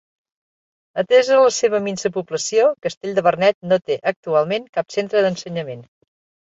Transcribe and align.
Atesa 1.01 1.37
la 1.41 1.51
seva 1.57 1.81
minsa 1.89 2.11
població, 2.15 2.65
Castell 2.87 3.15
de 3.21 3.27
Vernet 3.29 3.61
no 3.71 3.81
té 3.91 4.01
actualment 4.15 4.69
cap 4.81 4.93
centre 4.99 5.27
d'ensenyament. 5.29 5.89